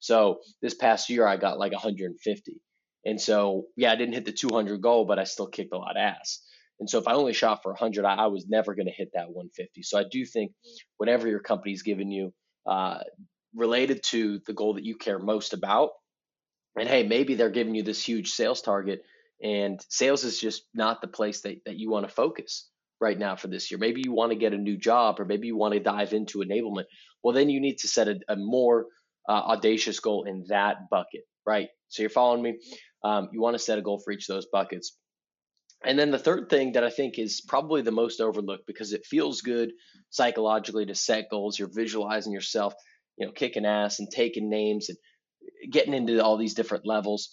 So 0.00 0.40
this 0.60 0.74
past 0.74 1.08
year 1.08 1.26
I 1.26 1.36
got 1.36 1.58
like 1.58 1.72
150, 1.72 2.60
and 3.04 3.20
so 3.20 3.66
yeah 3.76 3.92
I 3.92 3.96
didn't 3.96 4.14
hit 4.14 4.24
the 4.24 4.32
200 4.32 4.80
goal, 4.80 5.04
but 5.04 5.18
I 5.18 5.24
still 5.24 5.48
kicked 5.48 5.72
a 5.72 5.78
lot 5.78 5.96
of 5.96 6.00
ass. 6.00 6.40
And 6.78 6.90
so 6.90 6.98
if 6.98 7.08
I 7.08 7.14
only 7.14 7.32
shot 7.32 7.62
for 7.62 7.72
100, 7.72 8.04
I, 8.04 8.14
I 8.14 8.26
was 8.26 8.46
never 8.48 8.74
going 8.74 8.86
to 8.86 8.92
hit 8.92 9.10
that 9.14 9.28
150. 9.30 9.82
So 9.82 9.98
I 9.98 10.04
do 10.10 10.26
think 10.26 10.52
whatever 10.98 11.26
your 11.26 11.40
company's 11.40 11.82
giving 11.82 12.10
you, 12.10 12.34
uh, 12.66 12.98
related 13.54 14.02
to 14.02 14.40
the 14.46 14.52
goal 14.52 14.74
that 14.74 14.84
you 14.84 14.94
care 14.96 15.18
most 15.18 15.54
about, 15.54 15.90
and 16.78 16.86
hey, 16.86 17.04
maybe 17.04 17.34
they're 17.34 17.48
giving 17.48 17.74
you 17.74 17.82
this 17.82 18.04
huge 18.04 18.32
sales 18.32 18.60
target, 18.60 19.02
and 19.42 19.80
sales 19.88 20.24
is 20.24 20.40
just 20.40 20.64
not 20.74 21.00
the 21.00 21.08
place 21.08 21.42
that, 21.42 21.56
that 21.66 21.78
you 21.78 21.90
want 21.90 22.08
to 22.08 22.14
focus 22.14 22.68
right 23.00 23.18
now 23.18 23.36
for 23.36 23.48
this 23.48 23.70
year. 23.70 23.78
Maybe 23.78 24.02
you 24.04 24.12
want 24.12 24.32
to 24.32 24.38
get 24.38 24.54
a 24.54 24.58
new 24.58 24.76
job, 24.76 25.20
or 25.20 25.24
maybe 25.24 25.46
you 25.46 25.56
want 25.56 25.74
to 25.74 25.80
dive 25.80 26.12
into 26.12 26.38
enablement. 26.38 26.84
Well, 27.22 27.34
then 27.34 27.50
you 27.50 27.60
need 27.60 27.78
to 27.78 27.88
set 27.88 28.08
a, 28.08 28.18
a 28.28 28.36
more 28.36 28.86
uh, 29.28 29.32
audacious 29.32 30.00
goal 30.00 30.24
in 30.24 30.44
that 30.48 30.88
bucket, 30.90 31.22
right? 31.44 31.68
So 31.88 32.02
you're 32.02 32.10
following 32.10 32.42
me. 32.42 32.58
Um, 33.04 33.28
you 33.32 33.40
want 33.40 33.54
to 33.54 33.58
set 33.62 33.78
a 33.78 33.82
goal 33.82 34.00
for 34.02 34.12
each 34.12 34.28
of 34.28 34.34
those 34.34 34.46
buckets. 34.46 34.96
And 35.84 35.98
then 35.98 36.10
the 36.10 36.18
third 36.18 36.48
thing 36.48 36.72
that 36.72 36.84
I 36.84 36.90
think 36.90 37.18
is 37.18 37.42
probably 37.42 37.82
the 37.82 37.92
most 37.92 38.20
overlooked 38.20 38.66
because 38.66 38.92
it 38.92 39.04
feels 39.04 39.42
good 39.42 39.72
psychologically 40.10 40.86
to 40.86 40.94
set 40.94 41.30
goals. 41.30 41.58
You're 41.58 41.68
visualizing 41.72 42.32
yourself, 42.32 42.74
you 43.18 43.26
know, 43.26 43.32
kicking 43.32 43.66
ass 43.66 43.98
and 43.98 44.08
taking 44.10 44.48
names 44.48 44.88
and 44.88 44.98
getting 45.70 45.94
into 45.94 46.24
all 46.24 46.38
these 46.38 46.54
different 46.54 46.86
levels. 46.86 47.30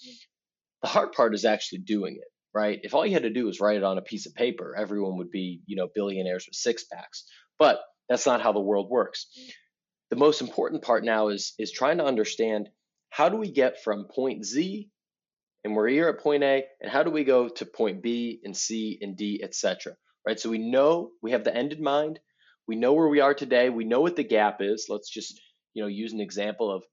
The 0.84 0.90
hard 0.90 1.14
part 1.14 1.34
is 1.34 1.46
actually 1.46 1.80
doing 1.80 2.18
it, 2.18 2.28
right? 2.54 2.80
If 2.84 2.94
all 2.94 3.06
you 3.06 3.14
had 3.14 3.24
to 3.24 3.30
do 3.30 3.46
was 3.46 3.60
write 3.60 3.78
it 3.78 3.84
on 3.84 3.98
a 3.98 4.02
piece 4.02 4.26
of 4.28 4.36
paper, 4.36 4.76
everyone 4.78 5.18
would 5.18 5.32
be, 5.32 5.62
you 5.66 5.76
know, 5.76 5.88
billionaires 5.94 6.46
with 6.46 6.56
six 6.56 6.84
packs. 6.84 7.26
But 7.58 7.80
that's 8.10 8.26
not 8.26 8.42
how 8.42 8.52
the 8.52 8.60
world 8.60 8.90
works. 8.90 9.28
The 10.10 10.18
most 10.18 10.42
important 10.42 10.84
part 10.84 11.04
now 11.04 11.30
is 11.30 11.54
is 11.58 11.72
trying 11.72 11.98
to 11.98 12.06
understand 12.06 12.70
how 13.10 13.30
do 13.30 13.38
we 13.38 13.52
get 13.52 13.84
from 13.84 14.06
point 14.14 14.46
Z 14.46 14.90
and 15.64 15.76
we're 15.76 15.88
here 15.88 16.10
at 16.10 16.20
point 16.20 16.44
A, 16.44 16.66
and 16.82 16.92
how 16.92 17.04
do 17.04 17.10
we 17.10 17.24
go 17.24 17.48
to 17.48 17.66
point 17.66 18.04
B 18.04 18.42
and 18.44 18.56
C 18.56 19.00
and 19.02 19.16
D, 19.16 19.42
etc. 19.44 19.96
Right? 20.28 20.40
So 20.40 20.50
we 20.50 20.58
know 20.58 21.12
we 21.22 21.32
have 21.32 21.44
the 21.44 21.56
end 21.56 21.74
in 21.74 21.82
mind. 21.82 22.20
We 22.68 22.76
know 22.76 22.94
where 22.94 23.08
we 23.08 23.22
are 23.22 23.34
today. 23.34 23.70
We 23.70 23.86
know 23.86 24.02
what 24.02 24.16
the 24.16 24.24
gap 24.24 24.58
is. 24.62 24.88
Let's 24.90 25.10
just 25.10 25.40
you 25.74 25.82
know 25.82 25.88
use 25.88 26.14
an 26.14 26.20
example 26.20 26.72
of 26.72 26.84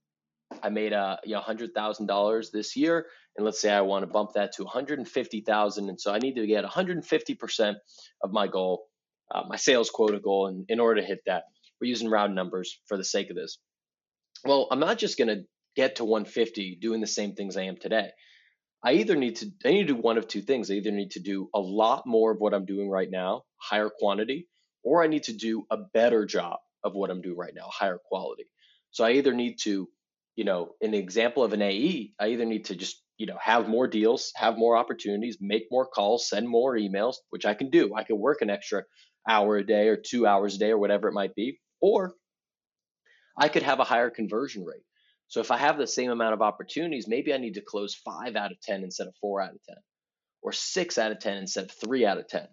I 0.62 0.70
made 0.70 0.92
a 0.92 1.18
you 1.24 1.34
know 1.34 1.40
hundred 1.40 1.74
thousand 1.74 2.06
dollars 2.06 2.50
this 2.50 2.76
year, 2.76 3.06
and 3.36 3.44
let's 3.44 3.60
say 3.60 3.72
I 3.72 3.82
want 3.82 4.02
to 4.02 4.06
bump 4.06 4.32
that 4.34 4.52
to 4.54 4.64
one 4.64 4.72
hundred 4.72 4.98
and 4.98 5.08
fifty 5.08 5.40
thousand, 5.40 5.88
and 5.88 6.00
so 6.00 6.12
I 6.12 6.18
need 6.18 6.34
to 6.34 6.46
get 6.46 6.62
one 6.64 6.72
hundred 6.72 6.96
and 6.96 7.06
fifty 7.06 7.34
percent 7.34 7.78
of 8.22 8.32
my 8.32 8.46
goal, 8.46 8.86
uh, 9.34 9.42
my 9.48 9.56
sales 9.56 9.90
quota 9.90 10.20
goal, 10.20 10.48
in, 10.48 10.64
in 10.68 10.80
order 10.80 11.00
to 11.00 11.06
hit 11.06 11.20
that. 11.26 11.44
We're 11.80 11.88
using 11.88 12.10
round 12.10 12.34
numbers 12.34 12.78
for 12.86 12.96
the 12.96 13.04
sake 13.04 13.30
of 13.30 13.36
this. 13.36 13.58
Well, 14.44 14.68
I'm 14.70 14.80
not 14.80 14.98
just 14.98 15.18
going 15.18 15.28
to 15.28 15.44
get 15.76 15.96
to 15.96 16.04
150 16.04 16.78
doing 16.80 17.00
the 17.00 17.06
same 17.06 17.34
things 17.34 17.56
I 17.56 17.62
am 17.62 17.76
today. 17.76 18.10
I 18.82 18.94
either 18.94 19.16
need 19.16 19.36
to 19.36 19.46
I 19.64 19.70
need 19.70 19.88
to 19.88 19.94
do 19.94 20.00
one 20.00 20.16
of 20.16 20.26
two 20.26 20.40
things. 20.42 20.70
I 20.70 20.74
either 20.74 20.90
need 20.90 21.12
to 21.12 21.20
do 21.20 21.48
a 21.54 21.60
lot 21.60 22.06
more 22.06 22.32
of 22.32 22.38
what 22.38 22.54
I'm 22.54 22.64
doing 22.64 22.88
right 22.88 23.10
now, 23.10 23.42
higher 23.58 23.90
quantity, 23.90 24.48
or 24.82 25.02
I 25.02 25.06
need 25.06 25.24
to 25.24 25.34
do 25.34 25.64
a 25.70 25.76
better 25.92 26.24
job 26.24 26.58
of 26.82 26.94
what 26.94 27.10
I'm 27.10 27.20
doing 27.20 27.36
right 27.36 27.54
now, 27.54 27.68
higher 27.68 27.98
quality. 28.02 28.46
So 28.90 29.04
I 29.04 29.12
either 29.12 29.34
need 29.34 29.58
to, 29.62 29.88
you 30.40 30.46
know, 30.46 30.70
an 30.80 30.94
example 30.94 31.44
of 31.44 31.52
an 31.52 31.60
AE, 31.60 32.14
I 32.18 32.28
either 32.28 32.46
need 32.46 32.64
to 32.64 32.74
just, 32.74 33.02
you 33.18 33.26
know, 33.26 33.36
have 33.38 33.68
more 33.68 33.86
deals, 33.86 34.32
have 34.36 34.56
more 34.56 34.74
opportunities, 34.74 35.36
make 35.38 35.66
more 35.70 35.84
calls, 35.84 36.30
send 36.30 36.48
more 36.48 36.76
emails, 36.76 37.16
which 37.28 37.44
I 37.44 37.52
can 37.52 37.68
do. 37.68 37.94
I 37.94 38.04
can 38.04 38.18
work 38.18 38.40
an 38.40 38.48
extra 38.48 38.84
hour 39.28 39.58
a 39.58 39.66
day 39.66 39.88
or 39.88 39.98
2 39.98 40.26
hours 40.26 40.56
a 40.56 40.58
day 40.58 40.70
or 40.70 40.78
whatever 40.78 41.08
it 41.08 41.12
might 41.12 41.34
be, 41.34 41.60
or 41.82 42.14
I 43.36 43.48
could 43.48 43.64
have 43.64 43.80
a 43.80 43.84
higher 43.84 44.08
conversion 44.08 44.64
rate. 44.64 44.80
So 45.28 45.40
if 45.40 45.50
I 45.50 45.58
have 45.58 45.76
the 45.76 45.86
same 45.86 46.10
amount 46.10 46.32
of 46.32 46.40
opportunities, 46.40 47.06
maybe 47.06 47.34
I 47.34 47.36
need 47.36 47.56
to 47.56 47.60
close 47.60 47.94
five 47.94 48.34
out 48.34 48.50
of 48.50 48.58
10 48.62 48.82
instead 48.82 49.08
of 49.08 49.14
four 49.20 49.42
out 49.42 49.50
of 49.50 49.62
10, 49.68 49.76
or 50.40 50.52
six 50.52 50.96
out 50.96 51.12
of 51.12 51.18
10 51.18 51.36
instead 51.36 51.64
of 51.64 51.70
three 51.72 52.06
out 52.06 52.16
of 52.16 52.28
10. 52.28 52.48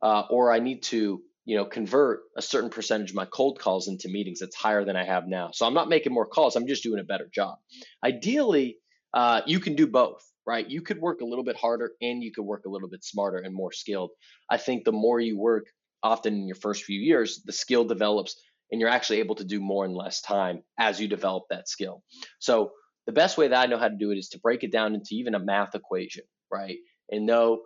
Uh, 0.00 0.22
or 0.30 0.52
I 0.52 0.60
need 0.60 0.84
to, 0.84 1.22
you 1.46 1.56
know, 1.56 1.64
convert 1.64 2.20
a 2.36 2.42
certain 2.42 2.70
percentage 2.70 3.10
of 3.10 3.16
my 3.16 3.24
cold 3.24 3.58
calls 3.58 3.88
into 3.88 4.08
meetings 4.08 4.40
that's 4.40 4.56
higher 4.56 4.84
than 4.84 4.96
I 4.96 5.04
have 5.04 5.28
now. 5.28 5.50
So 5.52 5.64
I'm 5.64 5.74
not 5.74 5.88
making 5.88 6.12
more 6.12 6.26
calls. 6.26 6.56
I'm 6.56 6.66
just 6.66 6.82
doing 6.82 7.00
a 7.00 7.04
better 7.04 7.28
job. 7.32 7.56
Ideally, 8.04 8.78
uh, 9.14 9.42
you 9.46 9.60
can 9.60 9.76
do 9.76 9.86
both, 9.86 10.22
right? 10.44 10.68
You 10.68 10.82
could 10.82 11.00
work 11.00 11.20
a 11.20 11.24
little 11.24 11.44
bit 11.44 11.56
harder 11.56 11.92
and 12.02 12.22
you 12.22 12.32
could 12.32 12.44
work 12.44 12.64
a 12.66 12.68
little 12.68 12.88
bit 12.88 13.04
smarter 13.04 13.38
and 13.38 13.54
more 13.54 13.72
skilled. 13.72 14.10
I 14.50 14.56
think 14.56 14.84
the 14.84 14.92
more 14.92 15.20
you 15.20 15.38
work, 15.38 15.66
often 16.02 16.34
in 16.34 16.48
your 16.48 16.56
first 16.56 16.84
few 16.84 17.00
years, 17.00 17.42
the 17.44 17.52
skill 17.52 17.84
develops 17.84 18.36
and 18.72 18.80
you're 18.80 18.90
actually 18.90 19.20
able 19.20 19.36
to 19.36 19.44
do 19.44 19.60
more 19.60 19.84
in 19.84 19.94
less 19.94 20.20
time 20.20 20.62
as 20.78 21.00
you 21.00 21.06
develop 21.06 21.44
that 21.50 21.68
skill. 21.68 22.02
So 22.40 22.72
the 23.06 23.12
best 23.12 23.38
way 23.38 23.46
that 23.48 23.62
I 23.62 23.66
know 23.66 23.78
how 23.78 23.88
to 23.88 23.96
do 23.96 24.10
it 24.10 24.18
is 24.18 24.30
to 24.30 24.40
break 24.40 24.64
it 24.64 24.72
down 24.72 24.94
into 24.94 25.10
even 25.12 25.36
a 25.36 25.38
math 25.38 25.76
equation, 25.76 26.24
right? 26.50 26.76
And 27.08 27.24
know, 27.24 27.62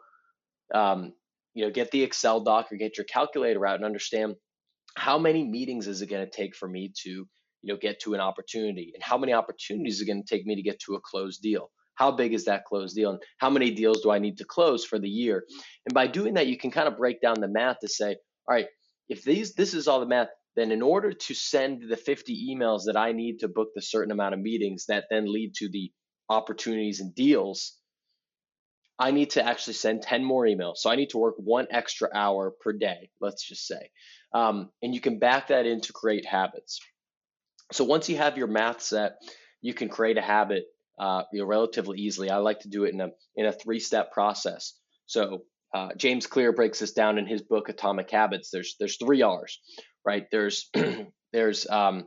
um, 0.74 1.14
you 1.54 1.64
know, 1.64 1.70
get 1.70 1.90
the 1.90 2.02
Excel 2.02 2.40
doc 2.40 2.72
or 2.72 2.76
get 2.76 2.96
your 2.96 3.06
calculator 3.06 3.66
out 3.66 3.76
and 3.76 3.84
understand 3.84 4.34
how 4.96 5.18
many 5.18 5.44
meetings 5.44 5.86
is 5.86 6.02
it 6.02 6.10
going 6.10 6.24
to 6.24 6.30
take 6.30 6.56
for 6.56 6.68
me 6.68 6.92
to, 7.02 7.10
you 7.10 7.26
know, 7.64 7.76
get 7.76 8.00
to 8.00 8.14
an 8.14 8.20
opportunity, 8.20 8.92
and 8.94 9.02
how 9.02 9.18
many 9.18 9.32
opportunities 9.32 9.96
is 9.96 10.02
it 10.02 10.06
going 10.06 10.22
to 10.22 10.34
take 10.34 10.46
me 10.46 10.56
to 10.56 10.62
get 10.62 10.80
to 10.80 10.94
a 10.94 11.00
closed 11.00 11.42
deal. 11.42 11.70
How 11.94 12.10
big 12.10 12.32
is 12.32 12.46
that 12.46 12.64
closed 12.64 12.96
deal, 12.96 13.10
and 13.10 13.22
how 13.38 13.50
many 13.50 13.70
deals 13.72 14.02
do 14.02 14.10
I 14.10 14.18
need 14.18 14.38
to 14.38 14.44
close 14.44 14.84
for 14.84 14.98
the 14.98 15.08
year? 15.08 15.44
And 15.86 15.94
by 15.94 16.06
doing 16.06 16.34
that, 16.34 16.46
you 16.46 16.56
can 16.56 16.70
kind 16.70 16.88
of 16.88 16.96
break 16.96 17.20
down 17.20 17.40
the 17.40 17.48
math 17.48 17.80
to 17.80 17.88
say, 17.88 18.16
all 18.48 18.54
right, 18.54 18.66
if 19.08 19.22
these 19.22 19.54
this 19.54 19.74
is 19.74 19.86
all 19.86 20.00
the 20.00 20.06
math, 20.06 20.28
then 20.56 20.72
in 20.72 20.82
order 20.82 21.12
to 21.12 21.34
send 21.34 21.82
the 21.88 21.96
50 21.96 22.54
emails 22.54 22.82
that 22.86 22.96
I 22.96 23.12
need 23.12 23.38
to 23.40 23.48
book 23.48 23.68
the 23.74 23.82
certain 23.82 24.12
amount 24.12 24.34
of 24.34 24.40
meetings 24.40 24.86
that 24.88 25.04
then 25.10 25.30
lead 25.30 25.52
to 25.56 25.68
the 25.68 25.92
opportunities 26.28 27.00
and 27.00 27.14
deals, 27.14 27.79
I 29.00 29.12
need 29.12 29.30
to 29.30 29.44
actually 29.44 29.72
send 29.74 30.02
10 30.02 30.22
more 30.22 30.44
emails. 30.44 30.76
So 30.76 30.90
I 30.90 30.96
need 30.96 31.10
to 31.10 31.18
work 31.18 31.36
one 31.38 31.66
extra 31.70 32.10
hour 32.14 32.52
per 32.60 32.72
day, 32.72 33.10
let's 33.20 33.42
just 33.42 33.66
say. 33.66 33.90
Um, 34.34 34.70
and 34.82 34.94
you 34.94 35.00
can 35.00 35.18
back 35.18 35.48
that 35.48 35.64
into 35.64 35.92
create 35.94 36.26
habits. 36.26 36.80
So 37.72 37.84
once 37.84 38.10
you 38.10 38.18
have 38.18 38.36
your 38.36 38.46
math 38.46 38.82
set, 38.82 39.16
you 39.62 39.72
can 39.72 39.88
create 39.88 40.18
a 40.18 40.22
habit 40.22 40.64
uh, 41.00 41.22
you 41.32 41.40
know, 41.40 41.46
relatively 41.46 41.98
easily. 41.98 42.28
I 42.28 42.36
like 42.36 42.60
to 42.60 42.68
do 42.68 42.84
it 42.84 42.92
in 42.92 43.00
a 43.00 43.08
in 43.34 43.46
a 43.46 43.52
three 43.52 43.80
step 43.80 44.12
process. 44.12 44.74
So 45.06 45.44
uh, 45.74 45.88
James 45.96 46.26
Clear 46.26 46.52
breaks 46.52 46.80
this 46.80 46.92
down 46.92 47.16
in 47.16 47.26
his 47.26 47.40
book 47.40 47.70
Atomic 47.70 48.10
Habits. 48.10 48.50
There's 48.50 48.76
there's 48.78 48.98
three 48.98 49.22
R's, 49.22 49.58
right? 50.04 50.26
There's 50.30 50.68
there's 51.32 51.66
um, 51.68 52.06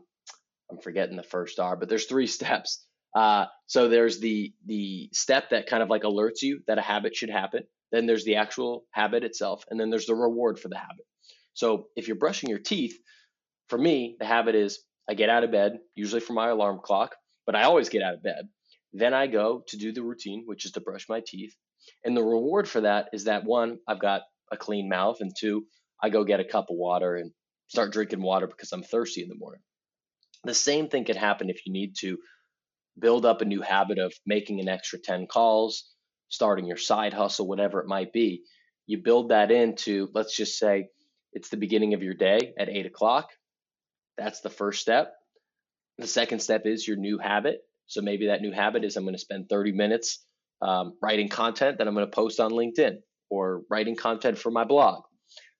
I'm 0.69 0.77
forgetting 0.77 1.15
the 1.17 1.23
first 1.23 1.59
R, 1.59 1.75
but 1.75 1.89
there's 1.89 2.05
three 2.05 2.27
steps. 2.39 2.85
Uh, 3.15 3.45
so 3.67 3.87
there's 3.89 4.19
the 4.19 4.53
the 4.65 5.09
step 5.13 5.49
that 5.51 5.67
kind 5.67 5.83
of 5.83 5.89
like 5.89 6.03
alerts 6.03 6.41
you 6.41 6.61
that 6.67 6.77
a 6.77 6.81
habit 6.81 7.15
should 7.15 7.29
happen. 7.29 7.63
Then 7.91 8.07
there's 8.07 8.25
the 8.25 8.37
actual 8.37 8.85
habit 8.91 9.23
itself, 9.23 9.65
and 9.69 9.79
then 9.79 9.89
there's 9.89 10.07
the 10.07 10.15
reward 10.15 10.59
for 10.59 10.69
the 10.69 10.77
habit. 10.77 11.05
So 11.53 11.87
if 11.95 12.07
you're 12.07 12.17
brushing 12.17 12.49
your 12.49 12.59
teeth, 12.59 12.97
for 13.69 13.77
me, 13.77 14.15
the 14.19 14.25
habit 14.25 14.55
is 14.55 14.79
I 15.09 15.13
get 15.13 15.29
out 15.29 15.43
of 15.43 15.51
bed, 15.51 15.79
usually 15.95 16.21
for 16.21 16.33
my 16.33 16.49
alarm 16.49 16.79
clock, 16.83 17.15
but 17.45 17.55
I 17.55 17.63
always 17.63 17.89
get 17.89 18.01
out 18.01 18.15
of 18.15 18.23
bed. 18.23 18.47
Then 18.93 19.13
I 19.13 19.27
go 19.27 19.63
to 19.67 19.77
do 19.77 19.91
the 19.91 20.03
routine, 20.03 20.43
which 20.45 20.65
is 20.65 20.71
to 20.71 20.81
brush 20.81 21.07
my 21.09 21.21
teeth. 21.25 21.55
And 22.03 22.15
the 22.15 22.23
reward 22.23 22.67
for 22.67 22.81
that 22.81 23.09
is 23.13 23.25
that 23.25 23.43
one, 23.43 23.79
I've 23.87 23.99
got 23.99 24.21
a 24.51 24.57
clean 24.57 24.89
mouth, 24.89 25.17
and 25.19 25.31
two, 25.37 25.65
I 26.01 26.09
go 26.09 26.23
get 26.23 26.39
a 26.39 26.45
cup 26.45 26.69
of 26.69 26.77
water 26.77 27.15
and 27.15 27.31
start 27.67 27.91
drinking 27.91 28.21
water 28.21 28.47
because 28.47 28.71
I'm 28.71 28.83
thirsty 28.83 29.21
in 29.23 29.29
the 29.29 29.35
morning. 29.35 29.61
The 30.43 30.53
same 30.53 30.89
thing 30.89 31.05
could 31.05 31.15
happen 31.15 31.49
if 31.49 31.65
you 31.65 31.71
need 31.71 31.95
to 31.99 32.17
build 32.99 33.25
up 33.25 33.41
a 33.41 33.45
new 33.45 33.61
habit 33.61 33.99
of 33.99 34.13
making 34.25 34.59
an 34.59 34.69
extra 34.69 34.99
10 34.99 35.27
calls, 35.27 35.89
starting 36.29 36.65
your 36.65 36.77
side 36.77 37.13
hustle, 37.13 37.47
whatever 37.47 37.79
it 37.79 37.87
might 37.87 38.13
be. 38.13 38.43
You 38.85 39.01
build 39.03 39.29
that 39.29 39.51
into, 39.51 40.09
let's 40.13 40.35
just 40.35 40.57
say, 40.57 40.87
it's 41.31 41.49
the 41.49 41.57
beginning 41.57 41.93
of 41.93 42.03
your 42.03 42.13
day 42.13 42.53
at 42.57 42.69
eight 42.69 42.85
o'clock. 42.85 43.29
That's 44.17 44.41
the 44.41 44.49
first 44.49 44.81
step. 44.81 45.13
The 45.97 46.07
second 46.07 46.39
step 46.39 46.63
is 46.65 46.87
your 46.87 46.97
new 46.97 47.17
habit. 47.17 47.61
So 47.87 48.01
maybe 48.01 48.27
that 48.27 48.41
new 48.41 48.51
habit 48.51 48.83
is 48.83 48.95
I'm 48.95 49.03
going 49.03 49.15
to 49.15 49.19
spend 49.19 49.49
30 49.49 49.71
minutes 49.71 50.23
um, 50.61 50.93
writing 51.01 51.29
content 51.29 51.77
that 51.77 51.87
I'm 51.87 51.93
going 51.93 52.05
to 52.05 52.15
post 52.15 52.39
on 52.39 52.51
LinkedIn 52.51 52.97
or 53.29 53.63
writing 53.69 53.95
content 53.95 54.37
for 54.37 54.51
my 54.51 54.63
blog, 54.63 55.03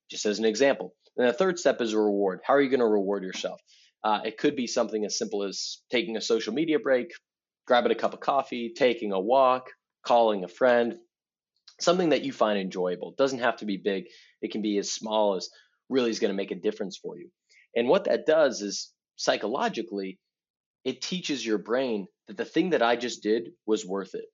just 0.10 0.26
as 0.26 0.40
an 0.40 0.46
example. 0.46 0.94
And 1.18 1.28
the 1.28 1.34
third 1.34 1.60
step 1.60 1.82
is 1.82 1.94
a 1.94 2.00
reward. 2.00 2.40
How 2.46 2.54
are 2.54 2.62
you 2.62 2.70
going 2.70 2.80
to 2.80 2.86
reward 2.88 3.24
yourself? 3.24 3.60
Uh, 4.04 4.20
it 4.26 4.38
could 4.38 4.56
be 4.56 4.68
something 4.68 5.06
as 5.06 5.18
simple 5.18 5.44
as 5.44 5.80
taking 5.90 6.18
a 6.18 6.22
social 6.22 6.54
media 6.54 6.80
break, 6.80 7.12
grabbing 7.66 7.92
a 7.92 7.96
cup 7.96 8.14
of 8.14 8.20
coffee, 8.20 8.74
taking 8.76 9.14
a 9.14 9.20
walk, 9.20 9.70
calling 10.06 10.44
a 10.44 10.48
friend, 10.48 10.96
something 11.80 12.10
that 12.10 12.24
you 12.24 12.34
find 12.34 12.60
enjoyable. 12.60 13.12
It 13.12 13.18
doesn't 13.18 13.40
have 13.40 13.58
to 13.58 13.66
be 13.66 13.78
big, 13.78 14.06
it 14.42 14.52
can 14.52 14.62
be 14.62 14.78
as 14.78 14.92
small 14.92 15.36
as 15.36 15.50
really 15.90 16.10
is 16.10 16.20
going 16.20 16.32
to 16.32 16.38
make 16.38 16.52
a 16.52 16.56
difference 16.56 16.98
for 16.98 17.18
you. 17.18 17.30
And 17.76 17.88
what 17.88 18.06
that 18.06 18.26
does 18.26 18.62
is 18.62 18.92
psychologically, 19.16 20.20
it 20.84 21.02
teaches 21.02 21.46
your 21.46 21.58
brain 21.58 22.08
that 22.28 22.38
the 22.38 22.46
thing 22.46 22.72
that 22.72 22.82
I 22.82 22.96
just 22.96 23.24
did 23.24 23.50
was 23.66 23.86
worth 23.86 24.16
it. 24.16 24.26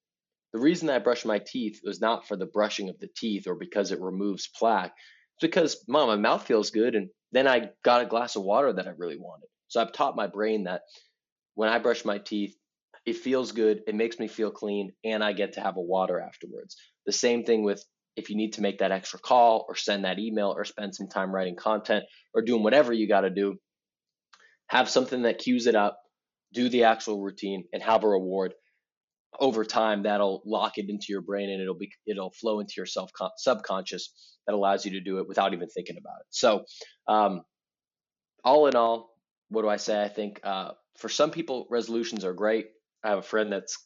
The 0.51 0.59
reason 0.59 0.89
I 0.89 0.97
brush 0.97 1.25
my 1.25 1.39
teeth 1.39 1.81
was 1.83 2.01
not 2.01 2.27
for 2.27 2.35
the 2.35 2.47
brushing 2.47 2.89
of 2.89 2.97
the 2.97 3.09
teeth 3.15 3.45
or 3.47 3.55
because 3.55 3.91
it 3.91 4.01
removes 4.01 4.47
plaque. 4.47 4.93
It's 5.35 5.41
because, 5.41 5.83
mom, 5.87 6.07
my 6.07 6.15
mouth 6.15 6.45
feels 6.45 6.71
good. 6.71 6.95
And 6.95 7.09
then 7.31 7.47
I 7.47 7.69
got 7.83 8.01
a 8.01 8.07
glass 8.07 8.35
of 8.35 8.43
water 8.43 8.73
that 8.73 8.87
I 8.87 8.91
really 8.97 9.17
wanted. 9.17 9.47
So 9.69 9.81
I've 9.81 9.93
taught 9.93 10.15
my 10.15 10.27
brain 10.27 10.65
that 10.65 10.81
when 11.55 11.69
I 11.69 11.79
brush 11.79 12.03
my 12.03 12.17
teeth, 12.17 12.55
it 13.05 13.17
feels 13.17 13.53
good, 13.53 13.81
it 13.87 13.95
makes 13.95 14.19
me 14.19 14.27
feel 14.27 14.51
clean, 14.51 14.91
and 15.03 15.23
I 15.23 15.33
get 15.33 15.53
to 15.53 15.61
have 15.61 15.77
a 15.77 15.81
water 15.81 16.19
afterwards. 16.19 16.75
The 17.05 17.11
same 17.11 17.43
thing 17.43 17.63
with 17.63 17.83
if 18.15 18.29
you 18.29 18.35
need 18.35 18.53
to 18.53 18.61
make 18.61 18.79
that 18.79 18.91
extra 18.91 19.19
call 19.19 19.65
or 19.69 19.75
send 19.75 20.03
that 20.03 20.19
email 20.19 20.53
or 20.55 20.65
spend 20.65 20.93
some 20.93 21.07
time 21.07 21.33
writing 21.33 21.55
content 21.55 22.03
or 22.33 22.41
doing 22.41 22.63
whatever 22.63 22.91
you 22.91 23.07
got 23.07 23.21
to 23.21 23.29
do, 23.29 23.55
have 24.67 24.89
something 24.89 25.21
that 25.21 25.39
cues 25.39 25.67
it 25.67 25.75
up, 25.75 25.99
do 26.53 26.67
the 26.69 26.83
actual 26.83 27.21
routine, 27.21 27.63
and 27.71 27.81
have 27.81 28.03
a 28.03 28.07
reward. 28.07 28.53
Over 29.39 29.63
time, 29.63 30.03
that'll 30.03 30.41
lock 30.45 30.77
it 30.77 30.89
into 30.89 31.07
your 31.09 31.21
brain 31.21 31.49
and 31.49 31.61
it'll 31.61 31.77
be 31.77 31.91
it'll 32.07 32.31
flow 32.31 32.59
into 32.59 32.73
your 32.77 32.85
self 32.85 33.11
subconscious 33.37 34.11
that 34.45 34.55
allows 34.55 34.85
you 34.85 34.91
to 34.91 35.01
do 35.01 35.19
it 35.19 35.27
without 35.27 35.53
even 35.53 35.69
thinking 35.69 35.97
about 35.97 36.19
it. 36.21 36.27
So, 36.31 36.65
um, 37.07 37.43
all 38.43 38.67
in 38.67 38.75
all, 38.75 39.11
what 39.49 39.63
do 39.63 39.69
I 39.69 39.77
say? 39.77 40.01
I 40.01 40.09
think 40.09 40.39
uh, 40.43 40.71
for 40.97 41.09
some 41.09 41.31
people, 41.31 41.67
resolutions 41.69 42.23
are 42.23 42.33
great. 42.33 42.67
I 43.03 43.09
have 43.09 43.19
a 43.19 43.23
friend 43.23 43.51
that's 43.51 43.77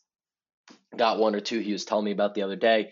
got 0.98 1.20
one 1.20 1.36
or 1.36 1.40
two 1.40 1.60
he 1.60 1.74
was 1.74 1.86
telling 1.86 2.06
me 2.06 2.12
about 2.12 2.36
the 2.36 2.44
other 2.44 2.56
day 2.56 2.92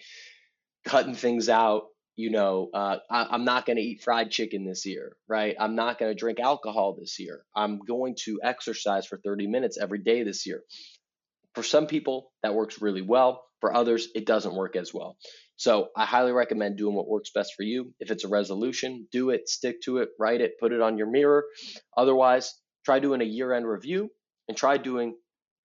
cutting 0.86 1.16
things 1.16 1.50
out 1.50 1.84
you 2.16 2.30
know 2.30 2.70
uh, 2.74 2.98
I, 3.10 3.36
am 3.36 3.46
not 3.46 3.66
going 3.66 3.78
to 3.78 3.84
eat 3.84 4.04
fried 4.04 4.32
chicken 4.32 4.66
this 4.66 4.86
year 4.86 5.16
right? 5.28 5.56
I'm 5.60 5.76
not 5.76 5.98
going 5.98 6.12
to 6.12 6.20
drink 6.20 6.40
alcohol 6.40 6.98
this 7.00 7.20
year. 7.20 7.44
I'm 7.56 7.80
going 7.80 8.16
to 8.26 8.40
exercise 8.44 9.06
for 9.06 9.18
30 9.24 9.48
minutes 9.48 9.78
every 9.80 10.00
day 10.00 10.24
this 10.24 10.46
year. 10.46 10.64
For 11.56 11.64
some 11.64 11.88
people 11.88 12.32
that 12.44 12.54
works 12.54 12.82
really 12.82 13.02
well. 13.02 13.46
For 13.62 13.74
others 13.74 14.10
it 14.16 14.26
doesn't 14.26 14.56
work 14.56 14.76
as 14.76 14.94
well. 14.94 15.18
So 15.56 15.90
i 15.96 16.06
highly 16.06 16.32
recommend 16.32 16.78
doing 16.78 16.96
what 16.96 17.08
works 17.08 17.30
best 17.34 17.54
for 17.56 17.64
you. 17.64 17.94
If 18.00 18.12
it's 18.12 18.24
a 18.24 18.28
resolution 18.28 19.08
do 19.12 19.30
it 19.30 19.48
stick 19.48 19.82
to 19.84 20.00
it 20.00 20.10
write 20.20 20.42
it 20.42 20.60
put 20.60 20.74
it 20.74 20.82
on 20.82 20.98
your 20.98 21.10
mirror. 21.10 21.46
Otherwise 21.96 22.54
try 22.86 23.00
doing 23.00 23.22
a 23.22 23.26
year 23.26 23.54
end 23.54 23.68
review 23.68 24.10
and 24.48 24.58
try 24.58 24.78
doing 24.78 25.16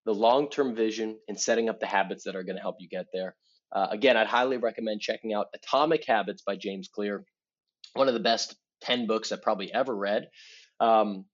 the 0.04 0.14
long 0.14 0.48
term 0.48 0.74
vision 0.74 1.18
and 1.28 1.40
setting 1.40 1.68
up 1.68 1.80
the 1.80 1.86
habits 1.86 2.24
that 2.24 2.36
are 2.36 2.44
going 2.44 2.56
to 2.56 2.62
help 2.62 2.76
you 2.78 2.88
get 2.88 3.06
there 3.12 3.36
uh, 3.72 3.88
again, 3.90 4.16
I'd 4.16 4.26
highly 4.26 4.56
recommend 4.56 5.00
checking 5.00 5.34
out 5.34 5.48
Atomic 5.54 6.04
Habits 6.06 6.42
by 6.42 6.56
James 6.56 6.88
Clear, 6.88 7.24
one 7.94 8.08
of 8.08 8.14
the 8.14 8.20
best 8.20 8.56
10 8.82 9.06
books 9.06 9.32
I've 9.32 9.42
probably 9.42 9.72
ever 9.72 9.94
read. 9.94 10.28
Um, 10.80 11.24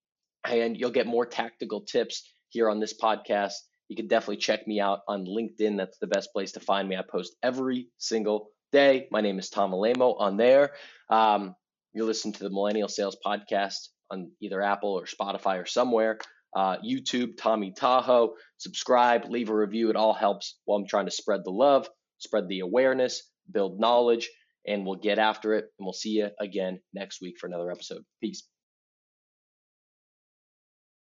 and 0.44 0.76
you'll 0.76 0.90
get 0.90 1.06
more 1.06 1.26
tactical 1.26 1.82
tips 1.82 2.28
here 2.48 2.68
on 2.68 2.80
this 2.80 2.94
podcast. 2.98 3.54
You 3.88 3.96
can 3.96 4.08
definitely 4.08 4.38
check 4.38 4.66
me 4.66 4.80
out 4.80 5.00
on 5.06 5.26
LinkedIn. 5.26 5.76
That's 5.76 5.98
the 5.98 6.06
best 6.06 6.32
place 6.32 6.52
to 6.52 6.60
find 6.60 6.88
me. 6.88 6.96
I 6.96 7.02
post 7.02 7.36
every 7.42 7.88
single 7.98 8.48
day. 8.72 9.08
My 9.10 9.20
name 9.20 9.38
is 9.38 9.50
Tom 9.50 9.72
Alaimo 9.72 10.18
on 10.18 10.36
there. 10.36 10.72
Um, 11.10 11.54
you're 11.92 12.06
listening 12.06 12.32
to 12.34 12.44
the 12.44 12.50
Millennial 12.50 12.88
Sales 12.88 13.18
Podcast 13.24 13.88
on 14.12 14.30
either 14.40 14.62
Apple 14.62 14.92
or 14.92 15.06
Spotify 15.06 15.60
or 15.60 15.66
somewhere. 15.66 16.18
Uh, 16.54 16.76
YouTube, 16.86 17.36
Tommy 17.36 17.72
Tahoe. 17.76 18.34
Subscribe, 18.58 19.24
leave 19.28 19.48
a 19.48 19.54
review. 19.56 19.90
It 19.90 19.96
all 19.96 20.14
helps 20.14 20.58
while 20.66 20.78
I'm 20.78 20.86
trying 20.86 21.06
to 21.06 21.10
spread 21.10 21.40
the 21.44 21.50
love 21.50 21.88
spread 22.22 22.48
the 22.48 22.60
awareness, 22.60 23.28
build 23.50 23.78
knowledge, 23.78 24.30
and 24.66 24.86
we'll 24.86 24.98
get 24.98 25.18
after 25.18 25.54
it. 25.54 25.64
And 25.78 25.84
we'll 25.84 25.92
see 25.92 26.10
you 26.10 26.28
again 26.40 26.80
next 26.94 27.20
week 27.20 27.34
for 27.38 27.46
another 27.46 27.70
episode. 27.70 28.02
Peace. 28.22 28.44